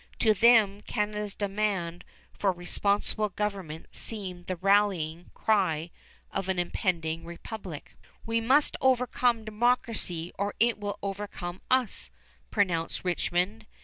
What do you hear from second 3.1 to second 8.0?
government seemed the rallying cry of an impending republic.